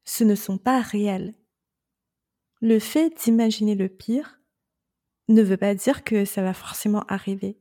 ce 0.04 0.24
ne 0.24 0.36
sont 0.36 0.58
pas 0.58 0.82
réelles. 0.82 1.36
Le 2.62 2.80
fait 2.80 3.10
d'imaginer 3.24 3.76
le 3.76 3.90
pire 3.90 4.40
ne 5.34 5.42
veut 5.44 5.58
pas 5.58 5.76
dire 5.76 6.04
que 6.04 6.26
ça 6.26 6.42
va 6.42 6.54
forcément 6.54 7.04
arriver. 7.08 7.60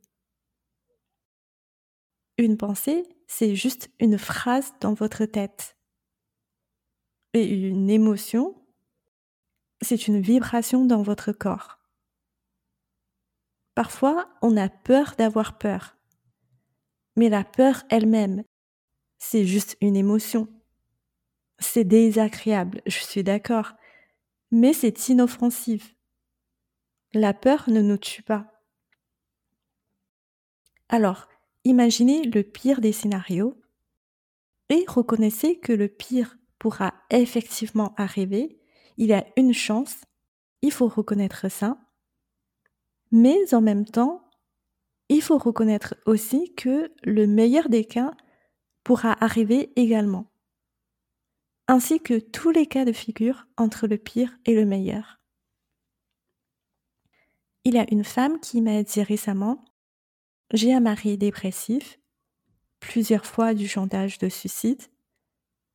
Une 2.39 2.57
pensée, 2.57 3.05
c'est 3.27 3.55
juste 3.55 3.91
une 4.01 4.19
phrase 4.19 4.73
dans 4.81 4.95
votre 4.95 5.25
tête. 5.25 5.77
Et 7.35 7.45
une 7.45 7.91
émotion, 7.91 8.57
c'est 9.83 10.09
une 10.09 10.21
vibration 10.21 10.85
dans 10.85 11.03
votre 11.03 11.33
corps. 11.33 11.79
Parfois, 13.75 14.29
on 14.43 14.57
a 14.57 14.69
peur 14.69 15.15
d'avoir 15.17 15.59
peur. 15.59 15.97
Mais 17.17 17.29
la 17.29 17.45
peur 17.45 17.83
elle-même, 17.89 18.43
c'est 19.19 19.45
juste 19.45 19.77
une 19.81 19.97
émotion. 19.97 20.49
C'est 21.59 21.85
désagréable, 21.85 22.81
je 22.87 22.99
suis 22.99 23.23
d'accord, 23.23 23.75
mais 24.51 24.73
c'est 24.73 25.09
inoffensif. 25.09 25.95
La 27.13 27.35
peur 27.35 27.69
ne 27.69 27.81
nous 27.81 27.99
tue 27.99 28.23
pas. 28.23 28.47
Alors, 30.89 31.29
imaginez 31.65 32.23
le 32.23 32.45
pire 32.45 32.81
des 32.81 32.93
scénarios 32.93 33.61
et 34.69 34.85
reconnaissez 34.87 35.59
que 35.59 35.73
le 35.73 35.89
pire 35.89 36.37
pourra 36.61 36.95
effectivement 37.11 37.95
arriver. 37.97 38.61
Il 38.97 39.09
y 39.09 39.13
a 39.13 39.27
une 39.37 39.53
chance, 39.53 39.97
il 40.63 40.71
faut 40.71 40.87
reconnaître 40.87 41.51
ça. 41.51 41.79
Mais 43.11 43.55
en 43.55 43.61
même 43.61 43.87
temps, 43.87 44.31
il 45.09 45.21
faut 45.21 45.39
reconnaître 45.39 45.97
aussi 46.07 46.55
que 46.55 46.93
le 47.03 47.27
meilleur 47.27 47.69
des 47.69 47.85
cas 47.85 48.13
pourra 48.85 49.17
arriver 49.25 49.73
également, 49.75 50.31
ainsi 51.67 52.01
que 52.01 52.21
tous 52.21 52.51
les 52.51 52.67
cas 52.67 52.85
de 52.85 52.93
figure 52.93 53.49
entre 53.57 53.89
le 53.89 53.99
pire 53.99 54.39
et 54.45 54.55
le 54.55 54.65
meilleur. 54.65 55.20
Il 57.65 57.75
y 57.75 57.79
a 57.79 57.87
une 57.91 58.05
femme 58.05 58.41
qui 58.41 58.63
m'a 58.63 58.83
dit 58.83 59.03
récemment 59.03 59.63
J'ai 60.53 60.73
un 60.73 60.81
mari 60.81 61.19
dépressif, 61.19 61.99
plusieurs 62.81 63.27
fois 63.27 63.53
du 63.53 63.69
chantage 63.69 64.17
de 64.19 64.31
suicide. 64.31 64.83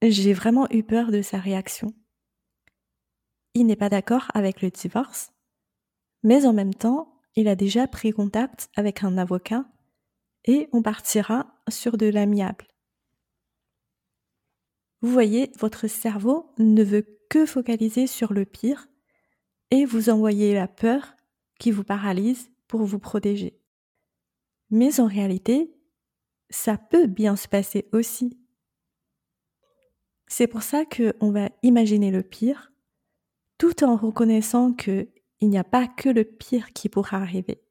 J'ai 0.02 0.34
vraiment 0.34 0.68
eu 0.72 0.84
peur 0.84 1.12
de 1.12 1.22
sa 1.22 1.38
réaction. 1.38 1.94
Il 3.54 3.68
n'est 3.68 3.76
pas 3.76 3.90
d'accord 3.90 4.26
avec 4.34 4.62
le 4.62 4.72
divorce, 4.72 5.32
mais 6.24 6.46
en 6.46 6.54
même 6.54 6.74
temps, 6.74 7.22
il 7.36 7.48
a 7.48 7.56
déjà 7.56 7.88
pris 7.88 8.12
contact 8.12 8.70
avec 8.76 9.04
un 9.04 9.18
avocat 9.18 9.66
et 10.46 10.68
on 10.74 10.82
partira 10.82 11.56
sur 11.70 11.98
de 11.98 12.08
l'amiable. 12.08 12.68
Vous 15.02 15.12
voyez, 15.12 15.52
votre 15.60 15.88
cerveau 15.88 16.52
ne 16.58 16.84
veut 16.84 17.20
que 17.30 17.46
focaliser 17.46 18.08
sur 18.08 18.34
le 18.34 18.46
pire 18.46 18.88
et 19.70 19.86
vous 19.86 20.10
envoyer 20.10 20.54
la 20.54 20.68
peur 20.68 21.15
qui 21.60 21.72
vous 21.72 21.84
paralyse 21.84 22.52
pour 22.68 22.84
vous 22.84 23.00
protéger. 23.00 23.60
Mais 24.70 25.00
en 25.00 25.08
réalité, 25.08 25.74
ça 26.50 26.78
peut 26.78 27.08
bien 27.08 27.36
se 27.36 27.48
passer 27.48 27.88
aussi. 27.92 28.40
C'est 30.28 30.48
pour 30.48 30.64
ça 30.64 30.86
qu'on 30.86 31.32
va 31.32 31.50
imaginer 31.62 32.12
le 32.12 32.24
pire, 32.24 32.72
tout 33.58 33.84
en 33.84 33.96
reconnaissant 33.96 34.74
qu'il 34.74 35.08
n'y 35.42 35.58
a 35.58 35.64
pas 35.64 35.88
que 35.88 36.10
le 36.10 36.24
pire 36.24 36.74
qui 36.74 36.90
pourra 36.90 37.18
arriver. 37.18 37.62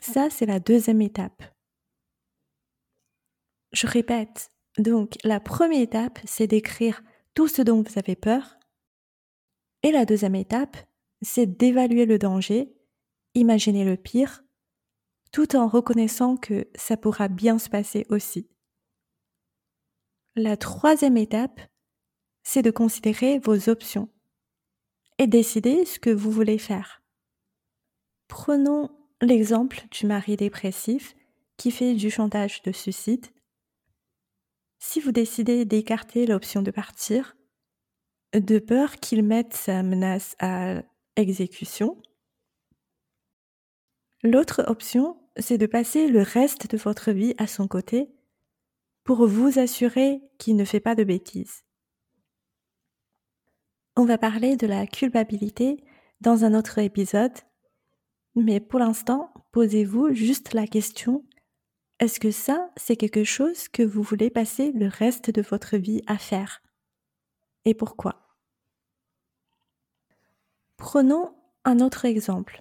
Ça, 0.00 0.30
c'est 0.30 0.46
la 0.46 0.60
deuxième 0.60 1.00
étape. 1.00 1.42
Je 3.72 3.86
répète, 3.86 4.50
donc 4.78 5.14
la 5.24 5.40
première 5.40 5.80
étape, 5.80 6.18
c'est 6.24 6.46
d'écrire 6.46 7.02
tout 7.34 7.48
ce 7.48 7.62
dont 7.62 7.82
vous 7.82 7.98
avez 7.98 8.16
peur. 8.16 8.58
Et 9.82 9.92
la 9.92 10.04
deuxième 10.04 10.34
étape, 10.34 10.76
c'est 11.22 11.46
d'évaluer 11.46 12.06
le 12.06 12.18
danger, 12.18 12.72
imaginer 13.34 13.84
le 13.84 13.96
pire, 13.96 14.44
tout 15.32 15.56
en 15.56 15.68
reconnaissant 15.68 16.36
que 16.36 16.68
ça 16.74 16.96
pourra 16.96 17.28
bien 17.28 17.58
se 17.58 17.68
passer 17.68 18.06
aussi. 18.08 18.48
La 20.34 20.56
troisième 20.56 21.16
étape, 21.16 21.60
c'est 22.42 22.62
de 22.62 22.70
considérer 22.70 23.38
vos 23.38 23.68
options 23.68 24.08
et 25.18 25.26
décider 25.26 25.84
ce 25.84 25.98
que 25.98 26.10
vous 26.10 26.30
voulez 26.30 26.58
faire. 26.58 27.02
Prenons 28.28 28.90
l'exemple 29.20 29.86
du 29.90 30.06
mari 30.06 30.36
dépressif 30.36 31.16
qui 31.56 31.70
fait 31.70 31.94
du 31.94 32.10
chantage 32.10 32.62
de 32.62 32.72
suicide. 32.72 33.26
Si 34.78 35.00
vous 35.00 35.12
décidez 35.12 35.64
d'écarter 35.64 36.26
l'option 36.26 36.62
de 36.62 36.70
partir, 36.70 37.36
de 38.34 38.58
peur 38.58 38.96
qu'il 38.96 39.22
mette 39.22 39.54
sa 39.54 39.82
menace 39.82 40.36
à 40.38 40.82
exécution, 41.16 42.00
l'autre 44.22 44.64
option, 44.68 45.18
c'est 45.38 45.58
de 45.58 45.66
passer 45.66 46.08
le 46.08 46.22
reste 46.22 46.70
de 46.70 46.76
votre 46.76 47.12
vie 47.12 47.34
à 47.38 47.46
son 47.46 47.68
côté 47.68 48.08
pour 49.04 49.26
vous 49.26 49.58
assurer 49.58 50.20
qu'il 50.38 50.56
ne 50.56 50.64
fait 50.64 50.80
pas 50.80 50.94
de 50.94 51.04
bêtises. 51.04 51.64
On 53.96 54.04
va 54.04 54.18
parler 54.18 54.56
de 54.56 54.66
la 54.66 54.86
culpabilité 54.86 55.82
dans 56.20 56.44
un 56.44 56.54
autre 56.54 56.78
épisode, 56.78 57.32
mais 58.34 58.60
pour 58.60 58.80
l'instant, 58.80 59.32
posez-vous 59.52 60.12
juste 60.12 60.52
la 60.52 60.66
question, 60.66 61.24
est-ce 61.98 62.20
que 62.20 62.30
ça, 62.30 62.70
c'est 62.76 62.96
quelque 62.96 63.24
chose 63.24 63.68
que 63.68 63.82
vous 63.82 64.02
voulez 64.02 64.28
passer 64.28 64.72
le 64.72 64.88
reste 64.88 65.30
de 65.30 65.40
votre 65.40 65.78
vie 65.78 66.02
à 66.06 66.18
faire? 66.18 66.60
Et 67.64 67.72
pourquoi? 67.72 68.25
Prenons 70.76 71.34
un 71.64 71.80
autre 71.80 72.04
exemple. 72.04 72.60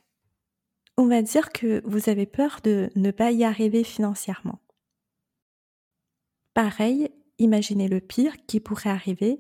On 0.97 1.07
va 1.07 1.21
dire 1.21 1.51
que 1.51 1.81
vous 1.85 2.09
avez 2.09 2.25
peur 2.25 2.61
de 2.63 2.89
ne 2.95 3.11
pas 3.11 3.31
y 3.31 3.43
arriver 3.43 3.83
financièrement. 3.83 4.59
Pareil, 6.53 7.09
imaginez 7.37 7.89
le 7.89 7.99
pire 7.99 8.33
qui 8.47 8.61
pourrait 8.61 8.89
arriver, 8.89 9.37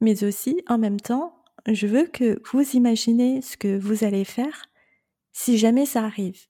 mais 0.00 0.24
aussi 0.24 0.62
en 0.68 0.78
même 0.78 1.00
temps, 1.00 1.44
je 1.66 1.86
veux 1.86 2.06
que 2.06 2.40
vous 2.52 2.62
imaginez 2.76 3.42
ce 3.42 3.56
que 3.56 3.78
vous 3.78 4.04
allez 4.04 4.24
faire 4.24 4.66
si 5.32 5.58
jamais 5.58 5.86
ça 5.86 6.04
arrive. 6.04 6.46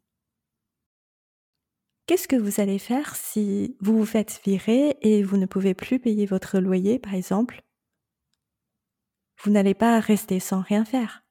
Qu'est-ce 2.07 2.29
que 2.29 2.37
vous 2.37 2.61
allez 2.61 2.79
faire 2.79 3.17
si 3.17 3.77
vous 3.81 3.97
vous 3.97 4.05
faites 4.05 4.41
virer 4.45 4.99
et 5.01 5.23
vous 5.23 5.37
ne 5.37 5.47
pouvez 5.47 5.75
plus 5.75 5.99
payer 5.99 6.27
votre 6.27 6.59
loyer, 6.59 6.99
par 6.99 7.15
exemple? 7.15 7.63
Vous 9.43 9.51
n'allez 9.51 9.75
pas 9.75 10.01
rester 10.01 10.39
sans 10.39 10.61
rien 10.61 10.85
faire. 10.85 11.25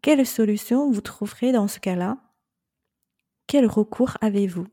Quelle 0.00 0.26
solution 0.26 0.90
vous 0.90 1.00
trouverez 1.00 1.52
dans 1.52 1.68
ce 1.68 1.78
cas-là? 1.78 2.18
Quel 3.46 3.66
recours 3.66 4.16
avez-vous? 4.20 4.66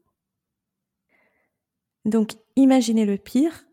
Donc 2.05 2.33
imaginez 2.55 3.05
le 3.05 3.17
pire 3.17 3.65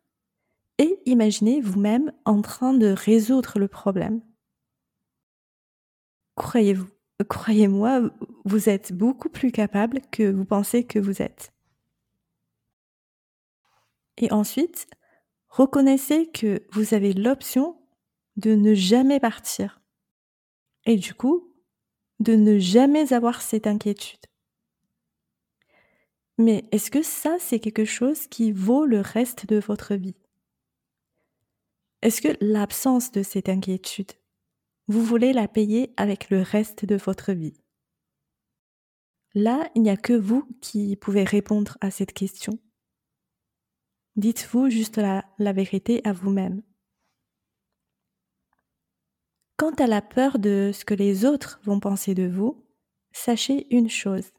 et 0.79 1.01
imaginez 1.07 1.63
vous-même 1.63 2.13
en 2.27 2.43
train 2.43 2.75
de 2.75 2.89
résoudre 2.89 3.59
le 3.59 3.69
problème. 3.69 4.21
Croyez-vous, 6.35 6.89
croyez-moi, 7.29 8.11
vous 8.45 8.69
êtes 8.69 8.93
beaucoup 8.93 9.31
plus 9.31 9.53
capable 9.53 10.03
que 10.11 10.31
vous 10.31 10.45
pensez 10.45 10.85
que 10.85 10.99
vous 10.99 11.23
êtes. 11.23 11.55
Et 14.19 14.31
ensuite, 14.33 14.87
reconnaissez 15.49 16.31
que 16.31 16.63
vous 16.73 16.93
avez 16.93 17.15
l'option 17.15 17.81
de 18.37 18.55
ne 18.55 18.75
jamais 18.75 19.21
partir. 19.21 19.81
Et 20.85 20.97
du 20.97 21.15
coup, 21.15 21.53
de 22.21 22.35
ne 22.35 22.59
jamais 22.59 23.13
avoir 23.13 23.43
cette 23.43 23.67
inquiétude. 23.67 24.27
Mais 26.39 26.65
est-ce 26.71 26.91
que 26.91 27.03
ça, 27.03 27.37
c'est 27.39 27.61
quelque 27.61 27.85
chose 27.85 28.27
qui 28.27 28.53
vaut 28.53 28.85
le 28.85 29.01
reste 29.01 29.47
de 29.47 29.59
votre 29.59 29.95
vie? 29.95 30.17
Est-ce 32.03 32.21
que 32.21 32.37
l'absence 32.41 33.11
de 33.11 33.23
cette 33.23 33.49
inquiétude, 33.49 34.13
vous 34.87 35.03
voulez 35.03 35.33
la 35.33 35.49
payer 35.49 35.93
avec 35.97 36.31
le 36.31 36.43
reste 36.43 36.85
de 36.85 36.97
votre 36.97 37.33
vie? 37.33 37.59
Là, 39.35 39.71
il 39.75 39.83
n'y 39.83 39.91
a 39.91 39.97
que 39.97 40.13
vous 40.13 40.49
qui 40.61 40.97
pouvez 40.97 41.25
répondre 41.25 41.77
à 41.81 41.91
cette 41.91 42.13
question. 42.13 42.59
Dites-vous 44.17 44.71
juste 44.71 44.97
la, 44.97 45.25
vérité 45.39 46.01
à 46.05 46.13
vous-même. 46.13 46.63
Quant 49.57 49.73
à 49.73 49.87
la 49.87 50.03
peur 50.03 50.39
de 50.39 50.71
ce 50.75 50.85
que 50.85 50.93
les 50.93 51.25
autres 51.25 51.61
vont 51.65 51.81
penser 51.81 52.15
de 52.15 52.27
vous, 52.29 52.67
sachez 53.13 53.67
une 53.75 53.89
chose. 53.89 54.33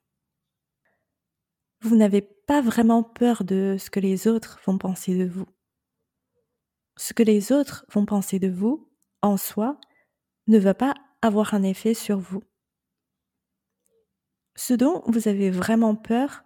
Vous 1.81 1.95
n'avez 1.95 2.21
pas 2.21 2.61
vraiment 2.61 3.03
peur 3.03 3.43
de 3.43 3.77
ce 3.79 3.89
que 3.89 3.99
les 3.99 4.27
autres 4.27 4.59
vont 4.65 4.77
penser 4.77 5.17
de 5.17 5.27
vous. 5.27 5.47
Ce 6.97 7.13
que 7.13 7.23
les 7.23 7.51
autres 7.51 7.85
vont 7.89 8.05
penser 8.05 8.37
de 8.37 8.47
vous, 8.47 8.91
en 9.23 9.37
soi, 9.37 9.79
ne 10.45 10.59
va 10.59 10.75
pas 10.75 10.93
avoir 11.23 11.55
un 11.55 11.63
effet 11.63 11.95
sur 11.95 12.19
vous. 12.19 12.43
Ce 14.55 14.75
dont 14.75 15.01
vous 15.07 15.27
avez 15.27 15.49
vraiment 15.49 15.95
peur, 15.95 16.43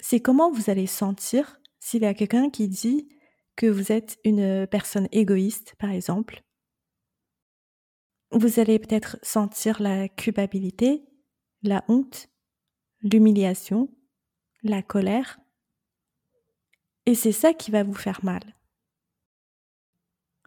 c'est 0.00 0.20
comment 0.20 0.50
vous 0.50 0.70
allez 0.70 0.88
sentir 0.88 1.60
s'il 1.78 2.02
y 2.02 2.06
a 2.06 2.14
quelqu'un 2.14 2.50
qui 2.50 2.68
dit 2.68 3.08
que 3.54 3.66
vous 3.66 3.92
êtes 3.92 4.18
une 4.24 4.66
personne 4.66 5.08
égoïste, 5.12 5.74
par 5.78 5.90
exemple, 5.90 6.42
vous 8.32 8.60
allez 8.60 8.78
peut-être 8.78 9.18
sentir 9.22 9.80
la 9.80 10.08
culpabilité, 10.08 11.04
la 11.62 11.84
honte, 11.88 12.28
l'humiliation, 13.02 13.88
la 14.62 14.82
colère. 14.82 15.38
Et 17.06 17.14
c'est 17.14 17.32
ça 17.32 17.52
qui 17.52 17.70
va 17.70 17.82
vous 17.82 17.94
faire 17.94 18.24
mal. 18.24 18.42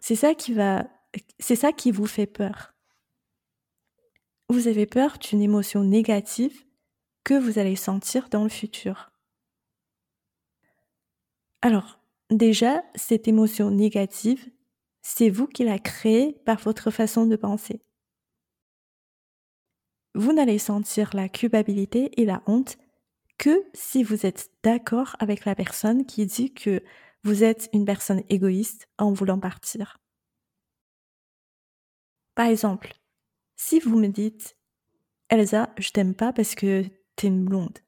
C'est 0.00 0.16
ça 0.16 0.34
qui 0.34 0.52
va 0.54 0.88
c'est 1.38 1.56
ça 1.56 1.72
qui 1.72 1.90
vous 1.90 2.06
fait 2.06 2.26
peur. 2.26 2.74
Vous 4.48 4.68
avez 4.68 4.86
peur 4.86 5.18
d'une 5.18 5.40
émotion 5.40 5.82
négative 5.82 6.64
que 7.24 7.34
vous 7.34 7.58
allez 7.58 7.76
sentir 7.76 8.28
dans 8.28 8.42
le 8.42 8.48
futur. 8.48 9.10
Alors, 11.62 11.98
déjà, 12.30 12.84
cette 12.94 13.26
émotion 13.26 13.70
négative, 13.70 14.48
c'est 15.08 15.30
vous 15.30 15.46
qui 15.46 15.62
la 15.62 15.78
créez 15.78 16.32
par 16.44 16.58
votre 16.58 16.90
façon 16.90 17.26
de 17.26 17.36
penser. 17.36 17.80
Vous 20.16 20.32
n'allez 20.32 20.58
sentir 20.58 21.14
la 21.14 21.28
culpabilité 21.28 22.20
et 22.20 22.24
la 22.24 22.42
honte 22.46 22.76
que 23.38 23.64
si 23.72 24.02
vous 24.02 24.26
êtes 24.26 24.50
d'accord 24.64 25.14
avec 25.20 25.44
la 25.44 25.54
personne 25.54 26.06
qui 26.06 26.26
dit 26.26 26.52
que 26.52 26.82
vous 27.22 27.44
êtes 27.44 27.68
une 27.72 27.84
personne 27.84 28.24
égoïste 28.30 28.88
en 28.98 29.12
voulant 29.12 29.38
partir. 29.38 29.98
Par 32.34 32.46
exemple, 32.46 32.92
si 33.54 33.78
vous 33.78 33.96
me 33.96 34.08
dites 34.08 34.56
Elsa, 35.28 35.72
je 35.78 35.90
t'aime 35.90 36.16
pas 36.16 36.32
parce 36.32 36.56
que 36.56 36.84
t'es 37.14 37.28
une 37.28 37.44
blonde, 37.44 37.78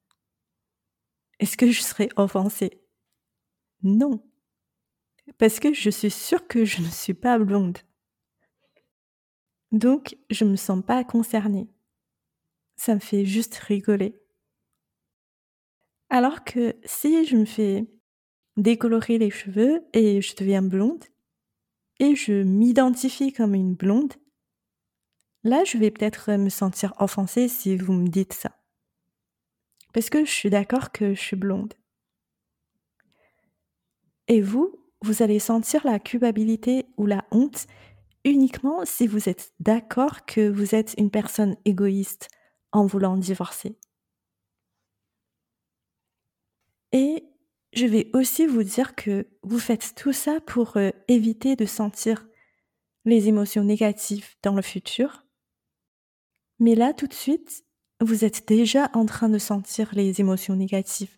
est-ce 1.40 1.56
que 1.56 1.68
je 1.68 1.82
serais 1.82 2.10
offensée? 2.14 2.80
Non. 3.82 4.27
Parce 5.36 5.60
que 5.60 5.74
je 5.74 5.90
suis 5.90 6.10
sûre 6.10 6.46
que 6.46 6.64
je 6.64 6.80
ne 6.80 6.88
suis 6.88 7.14
pas 7.14 7.38
blonde. 7.38 7.78
Donc, 9.70 10.16
je 10.30 10.44
me 10.44 10.56
sens 10.56 10.82
pas 10.84 11.04
concernée. 11.04 11.68
Ça 12.76 12.94
me 12.94 13.00
fait 13.00 13.26
juste 13.26 13.56
rigoler. 13.56 14.18
Alors 16.10 16.44
que 16.44 16.74
si 16.84 17.26
je 17.26 17.36
me 17.36 17.44
fais 17.44 17.86
décolorer 18.56 19.18
les 19.18 19.30
cheveux 19.30 19.84
et 19.92 20.22
je 20.22 20.34
deviens 20.34 20.62
blonde, 20.62 21.04
et 22.00 22.14
je 22.14 22.42
m'identifie 22.42 23.32
comme 23.32 23.54
une 23.54 23.74
blonde, 23.74 24.14
là 25.44 25.64
je 25.64 25.76
vais 25.76 25.90
peut-être 25.90 26.32
me 26.32 26.48
sentir 26.48 26.94
offensée 26.98 27.48
si 27.48 27.76
vous 27.76 27.92
me 27.92 28.08
dites 28.08 28.32
ça. 28.32 28.56
Parce 29.92 30.10
que 30.10 30.24
je 30.24 30.30
suis 30.30 30.50
d'accord 30.50 30.92
que 30.92 31.14
je 31.14 31.20
suis 31.20 31.36
blonde. 31.36 31.74
Et 34.28 34.40
vous, 34.40 34.74
vous 35.02 35.22
allez 35.22 35.38
sentir 35.38 35.86
la 35.86 35.98
culpabilité 35.98 36.86
ou 36.96 37.06
la 37.06 37.24
honte 37.30 37.66
uniquement 38.24 38.84
si 38.84 39.06
vous 39.06 39.28
êtes 39.28 39.52
d'accord 39.60 40.26
que 40.26 40.48
vous 40.48 40.74
êtes 40.74 40.94
une 40.98 41.10
personne 41.10 41.56
égoïste 41.64 42.28
en 42.72 42.86
voulant 42.86 43.16
divorcer. 43.16 43.76
Et 46.92 47.24
je 47.72 47.86
vais 47.86 48.10
aussi 48.14 48.46
vous 48.46 48.62
dire 48.62 48.94
que 48.94 49.26
vous 49.42 49.58
faites 49.58 49.94
tout 49.94 50.12
ça 50.12 50.40
pour 50.40 50.76
euh, 50.76 50.90
éviter 51.06 51.54
de 51.54 51.66
sentir 51.66 52.26
les 53.04 53.28
émotions 53.28 53.64
négatives 53.64 54.34
dans 54.42 54.54
le 54.54 54.62
futur. 54.62 55.26
Mais 56.58 56.74
là, 56.74 56.92
tout 56.92 57.06
de 57.06 57.14
suite, 57.14 57.64
vous 58.00 58.24
êtes 58.24 58.48
déjà 58.48 58.90
en 58.94 59.06
train 59.06 59.28
de 59.28 59.38
sentir 59.38 59.90
les 59.92 60.20
émotions 60.20 60.56
négatives. 60.56 61.17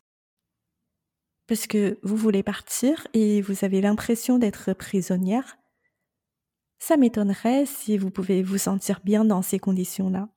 Parce 1.51 1.67
que 1.67 1.99
vous 2.05 2.15
voulez 2.15 2.45
partir 2.45 3.09
et 3.13 3.43
vous 3.43 3.65
avez 3.65 3.81
l'impression 3.81 4.39
d'être 4.39 4.73
prisonnière. 4.73 5.59
Ça 6.79 6.97
m'étonnerait 6.97 7.67
si 7.67 7.99
vous 7.99 8.13
pouvez 8.13 8.45
vous 8.45 8.57
sentir 8.57 9.01
bien 9.03 9.25
dans 9.25 9.43
ces 9.43 9.59
conditions-là. 9.59 10.29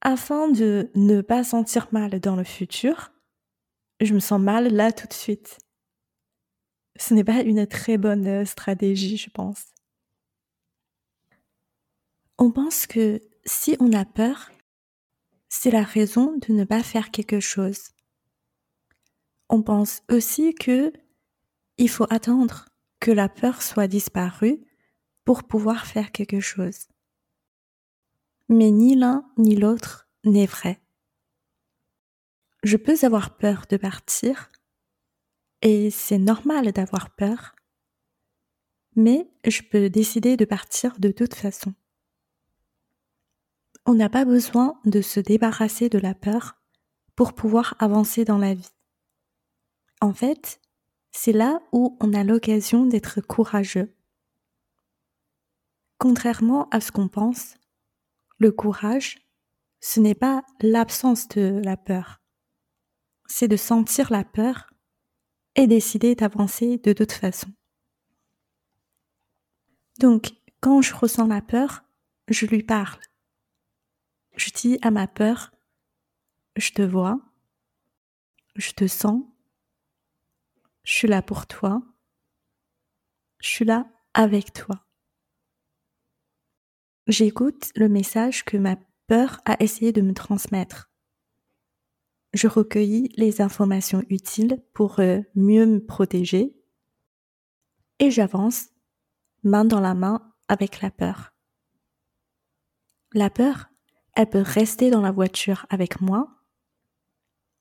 Afin 0.00 0.48
de 0.48 0.90
ne 0.96 1.20
pas 1.20 1.44
sentir 1.44 1.86
mal 1.92 2.18
dans 2.18 2.34
le 2.34 2.42
futur, 2.42 3.12
je 4.00 4.12
me 4.14 4.18
sens 4.18 4.40
mal 4.40 4.74
là 4.74 4.90
tout 4.90 5.06
de 5.06 5.12
suite. 5.12 5.60
Ce 6.98 7.14
n'est 7.14 7.22
pas 7.22 7.42
une 7.42 7.68
très 7.68 7.98
bonne 7.98 8.44
stratégie, 8.44 9.16
je 9.16 9.30
pense. 9.30 9.66
On 12.36 12.50
pense 12.50 12.88
que 12.88 13.22
si 13.44 13.76
on 13.78 13.92
a 13.92 14.04
peur, 14.04 14.50
c'est 15.48 15.70
la 15.70 15.84
raison 15.84 16.36
de 16.38 16.52
ne 16.52 16.64
pas 16.64 16.82
faire 16.82 17.12
quelque 17.12 17.38
chose. 17.38 17.92
On 19.48 19.62
pense 19.62 20.02
aussi 20.10 20.54
que 20.54 20.92
il 21.78 21.88
faut 21.88 22.06
attendre 22.10 22.66
que 23.00 23.10
la 23.10 23.28
peur 23.28 23.62
soit 23.62 23.86
disparue 23.86 24.64
pour 25.24 25.44
pouvoir 25.44 25.86
faire 25.86 26.12
quelque 26.12 26.40
chose. 26.40 26.88
Mais 28.48 28.70
ni 28.70 28.96
l'un 28.96 29.28
ni 29.36 29.56
l'autre 29.56 30.08
n'est 30.24 30.46
vrai. 30.46 30.80
Je 32.62 32.76
peux 32.76 32.96
avoir 33.02 33.36
peur 33.36 33.66
de 33.68 33.76
partir, 33.76 34.50
et 35.62 35.90
c'est 35.90 36.18
normal 36.18 36.72
d'avoir 36.72 37.14
peur, 37.14 37.54
mais 38.96 39.30
je 39.44 39.62
peux 39.62 39.90
décider 39.90 40.36
de 40.36 40.44
partir 40.44 40.98
de 40.98 41.10
toute 41.10 41.34
façon. 41.34 41.74
On 43.84 43.94
n'a 43.94 44.08
pas 44.08 44.24
besoin 44.24 44.80
de 44.84 45.00
se 45.00 45.20
débarrasser 45.20 45.88
de 45.88 45.98
la 45.98 46.14
peur 46.14 46.56
pour 47.14 47.34
pouvoir 47.34 47.76
avancer 47.78 48.24
dans 48.24 48.38
la 48.38 48.54
vie. 48.54 48.75
En 50.00 50.12
fait, 50.12 50.60
c'est 51.12 51.32
là 51.32 51.60
où 51.72 51.96
on 52.00 52.12
a 52.12 52.24
l'occasion 52.24 52.86
d'être 52.86 53.20
courageux. 53.20 53.94
Contrairement 55.98 56.68
à 56.68 56.80
ce 56.80 56.92
qu'on 56.92 57.08
pense, 57.08 57.54
le 58.38 58.52
courage, 58.52 59.26
ce 59.80 60.00
n'est 60.00 60.14
pas 60.14 60.42
l'absence 60.60 61.28
de 61.28 61.60
la 61.64 61.76
peur. 61.76 62.20
C'est 63.26 63.48
de 63.48 63.56
sentir 63.56 64.12
la 64.12 64.24
peur 64.24 64.70
et 65.54 65.66
décider 65.66 66.14
d'avancer 66.14 66.78
de 66.78 66.92
toute 66.92 67.12
façon. 67.12 67.48
Donc, 69.98 70.32
quand 70.60 70.82
je 70.82 70.94
ressens 70.94 71.26
la 71.26 71.40
peur, 71.40 71.84
je 72.28 72.44
lui 72.44 72.62
parle. 72.62 73.00
Je 74.36 74.50
dis 74.50 74.78
à 74.82 74.90
ma 74.90 75.06
peur, 75.06 75.52
je 76.56 76.72
te 76.72 76.82
vois, 76.82 77.18
je 78.54 78.72
te 78.72 78.86
sens, 78.86 79.22
je 80.86 80.92
suis 80.92 81.08
là 81.08 81.20
pour 81.20 81.46
toi, 81.48 81.82
je 83.40 83.48
suis 83.48 83.64
là 83.64 83.90
avec 84.14 84.52
toi. 84.52 84.86
J'écoute 87.08 87.70
le 87.74 87.88
message 87.88 88.44
que 88.44 88.56
ma 88.56 88.76
peur 89.08 89.40
a 89.44 89.60
essayé 89.60 89.92
de 89.92 90.00
me 90.00 90.14
transmettre. 90.14 90.90
Je 92.34 92.46
recueillis 92.46 93.12
les 93.16 93.40
informations 93.40 94.04
utiles 94.10 94.62
pour 94.74 95.00
euh, 95.00 95.20
mieux 95.34 95.66
me 95.66 95.84
protéger 95.84 96.56
et 97.98 98.10
j'avance 98.10 98.66
main 99.42 99.64
dans 99.64 99.80
la 99.80 99.94
main 99.94 100.32
avec 100.46 100.82
la 100.82 100.92
peur. 100.92 101.34
La 103.12 103.30
peur, 103.30 103.70
elle 104.14 104.30
peut 104.30 104.42
rester 104.44 104.90
dans 104.90 105.02
la 105.02 105.10
voiture 105.10 105.66
avec 105.68 106.00
moi, 106.00 106.28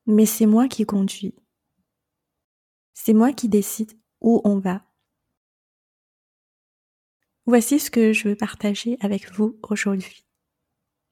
mais 0.05 0.27
c'est 0.27 0.45
moi 0.45 0.67
qui 0.67 0.85
conduis. 0.85 1.33
C'est 2.95 3.13
moi 3.13 3.33
qui 3.33 3.49
décide 3.49 3.91
où 4.21 4.41
on 4.45 4.57
va. 4.57 4.81
Voici 7.45 7.79
ce 7.79 7.91
que 7.91 8.13
je 8.13 8.29
veux 8.29 8.35
partager 8.35 8.97
avec 9.01 9.31
vous 9.33 9.59
aujourd'hui. 9.69 10.25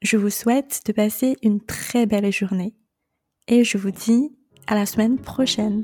Je 0.01 0.17
vous 0.17 0.31
souhaite 0.31 0.81
de 0.85 0.93
passer 0.93 1.37
une 1.43 1.61
très 1.61 2.07
belle 2.07 2.31
journée 2.31 2.73
et 3.47 3.63
je 3.63 3.77
vous 3.77 3.91
dis 3.91 4.35
à 4.65 4.75
la 4.75 4.85
semaine 4.85 5.19
prochaine. 5.19 5.83